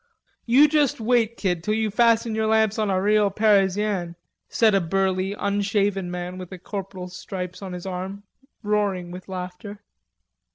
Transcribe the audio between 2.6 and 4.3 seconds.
on a real Parizianne,"